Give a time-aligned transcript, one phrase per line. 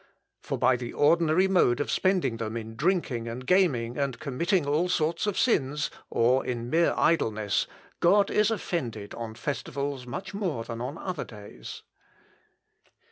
[0.41, 4.89] For by the ordinary mode of spending them in drinking and gaming and committing all
[4.89, 7.67] sorts of sins, or in mere idleness,
[7.99, 11.83] God is offended on festivals much more than on other days."